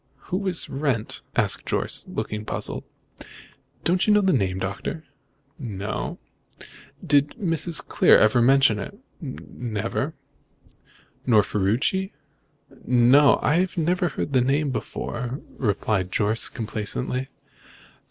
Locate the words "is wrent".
0.47-1.21